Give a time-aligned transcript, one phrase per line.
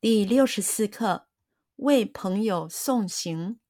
[0.00, 1.26] 第六十四课，
[1.76, 3.60] 为朋友送行。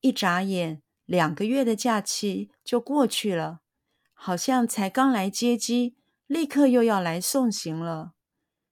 [0.00, 3.62] 一眨眼，两个月的假期就过去了，
[4.12, 5.96] 好像才刚来接机，
[6.26, 8.12] 立刻又要来送行了。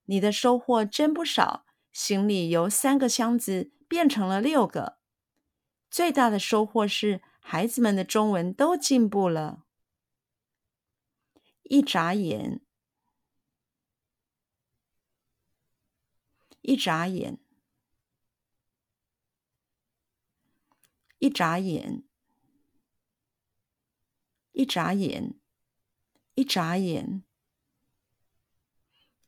[0.05, 4.99] 你的收获真不少，行李由三个箱子变成了六个。
[5.91, 9.65] 最大的收获是孩子们的中文都进步了。
[11.63, 12.61] 一眨眼。
[16.63, 17.39] 一眨眼，
[21.19, 22.05] 一眨眼，
[24.53, 25.35] 一眨眼，
[26.35, 27.25] 一眨眼，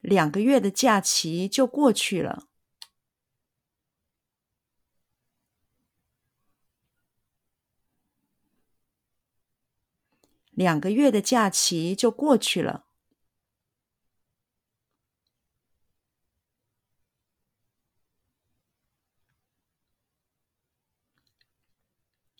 [0.01, 2.49] 两个月的假期就过去了。
[10.53, 12.87] 两个月的假期就过去了。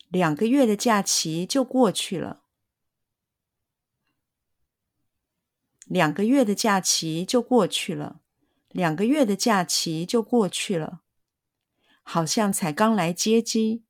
[0.09, 2.43] 两个月的假期就过去了。
[5.85, 8.21] 两个月的假期就过去了。
[8.69, 11.01] 两个月的假期就过去了。
[12.01, 13.83] 好像才刚来接机。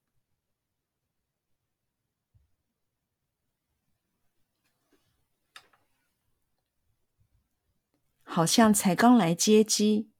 [8.24, 10.15] 好像才刚来接机。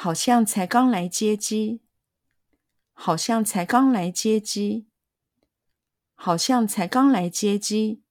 [0.00, 1.82] 好像才刚来接机，
[2.92, 4.86] 好像才刚来接机，
[6.14, 8.04] 好像才刚来接机，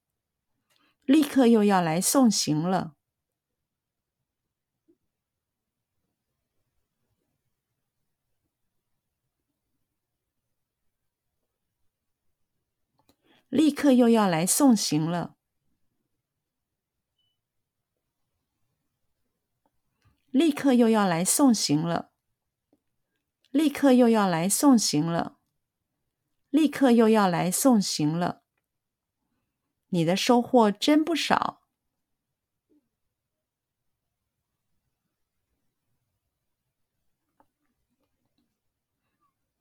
[1.05, 2.95] 立刻又要来送行了。
[13.47, 15.36] 立刻又要来送行了。
[20.37, 22.11] 立刻又要来送行了。
[23.49, 25.39] 立刻又要来送行了。
[26.51, 28.43] 立刻又要来送行了。
[29.87, 31.63] 你的收获真不少。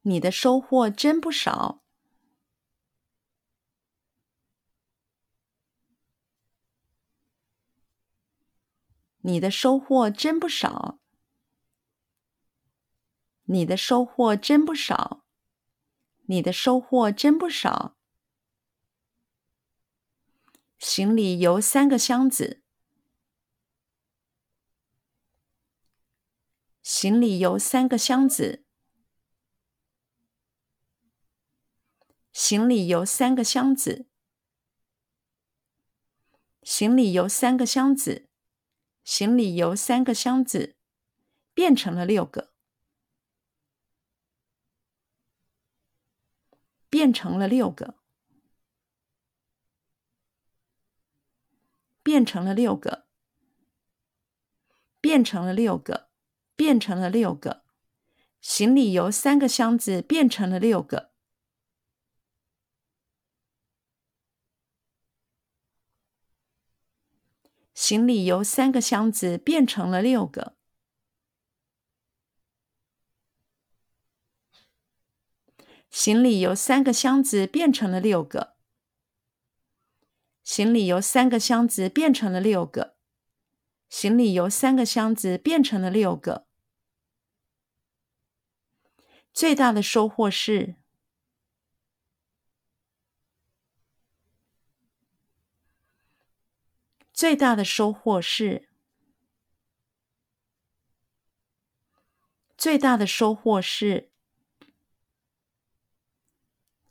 [0.03, 1.86] 你的收获真不少。
[9.27, 11.01] 你的收获真不少。
[13.47, 15.25] 你的收获真不少。
[16.27, 17.97] 你的收获真不少。
[20.79, 22.63] 行李由三个箱子。
[26.85, 28.65] 行李由三个箱子。
[32.33, 34.07] 行李由三个箱子。
[36.63, 38.29] 行李由三个箱子。
[39.07, 40.75] 行李由三个箱子
[41.55, 42.53] 变成了六个，
[46.91, 47.95] 变成了六个，
[52.03, 53.07] 变成了六个，
[55.01, 56.11] 变成了六个，
[56.57, 57.65] 变成了六个。
[58.41, 61.13] 行李由三个箱子变成了六个。
[67.89, 70.57] 行李由三个箱子变成了六个。
[75.89, 78.57] 行李由三个箱子变成了六个。
[80.43, 82.97] 行李由三个箱子变成了六个。
[83.89, 86.49] 行李由三个箱子变成了六个。
[89.33, 90.86] 最大的收获是。
[97.17, 98.69] 最大的收获是，
[102.59, 104.11] 最大的收获是，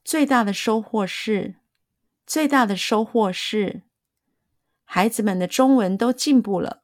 [0.04, 1.58] 最大的收获是，
[2.26, 3.84] 最大的收获是，
[4.84, 6.82] 孩子们的中文都进步了。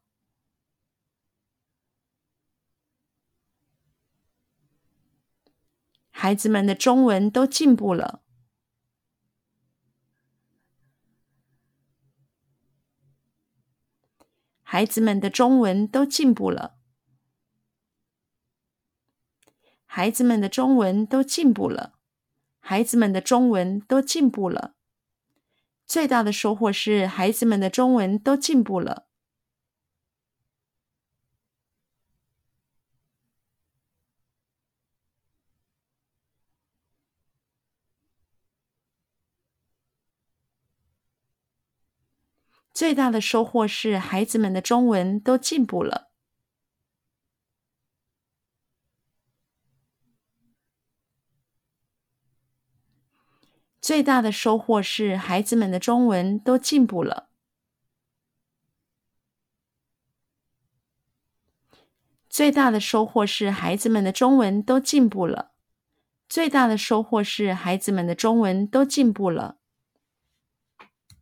[6.11, 8.20] 孩子们的中文都进步了。
[14.71, 16.77] 孩子们的中文都进步了。
[19.85, 21.95] 孩子们的中文都进步了。
[22.61, 24.75] 孩子们的中文都进步了。
[25.85, 29.07] 最大的收获是孩子们的中文都进步了。
[42.73, 46.11] 最大的收获是孩子们的中文都进步了。
[53.81, 57.29] 最大的收获是孩子们的中文都进步了。
[62.29, 65.51] 最大的收获是孩子们的中文都进步了。
[66.29, 69.60] 最大的收获是孩子们的中文都进步了。